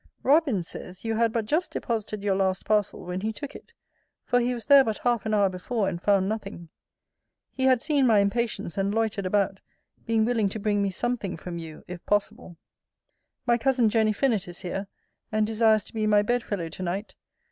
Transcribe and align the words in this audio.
Robin 0.23 0.63
says, 0.63 1.05
you 1.05 1.13
had 1.13 1.31
but 1.31 1.45
just 1.45 1.69
deposited 1.69 2.23
your 2.23 2.33
last 2.35 2.65
parcel 2.65 3.05
when 3.05 3.21
he 3.21 3.31
took 3.31 3.53
it: 3.55 3.71
for 4.25 4.39
he 4.39 4.51
was 4.55 4.65
there 4.65 4.83
but 4.83 4.97
half 5.03 5.27
an 5.27 5.33
hour 5.35 5.47
before, 5.47 5.87
and 5.87 6.01
found 6.01 6.27
nothing. 6.27 6.69
He 7.51 7.65
had 7.65 7.83
seen 7.83 8.07
my 8.07 8.17
impatience, 8.17 8.79
and 8.79 8.95
loitered 8.95 9.27
about, 9.27 9.59
being 10.07 10.25
willing 10.25 10.49
to 10.49 10.59
bring 10.59 10.81
me 10.81 10.89
something 10.89 11.37
from 11.37 11.59
you, 11.59 11.83
if 11.87 12.03
possible. 12.07 12.57
My 13.45 13.59
cousin 13.59 13.89
Jenny 13.89 14.11
Fynnett 14.11 14.47
is 14.47 14.61
here, 14.61 14.87
and 15.31 15.45
desires 15.45 15.83
to 15.83 15.93
be 15.93 16.07
my 16.07 16.23
bedfellow 16.23 16.67
to 16.69 16.81
night. 16.81 17.13